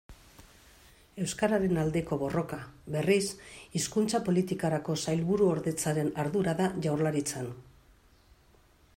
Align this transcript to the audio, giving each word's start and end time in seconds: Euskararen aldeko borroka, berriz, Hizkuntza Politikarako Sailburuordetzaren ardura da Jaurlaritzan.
Euskararen 1.23 1.75
aldeko 1.81 2.17
borroka, 2.21 2.57
berriz, 2.95 3.27
Hizkuntza 3.79 4.21
Politikarako 4.29 4.95
Sailburuordetzaren 5.09 6.09
ardura 6.25 6.55
da 6.63 6.71
Jaurlaritzan. 6.87 7.51